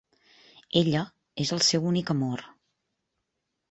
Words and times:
Ella 0.81 1.03
és 1.47 1.53
el 1.59 1.63
seu 1.69 1.87
únic 1.93 2.13
amor. 2.19 2.47